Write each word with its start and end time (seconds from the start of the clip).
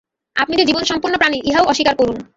আপনি 0.35 0.53
যে 0.57 0.65
জীবনসম্পন্ন 0.65 1.15
প্রাণী, 1.17 1.37
ইহাও 1.45 1.65
অস্বীকার 1.65 1.95
করুন। 1.95 2.17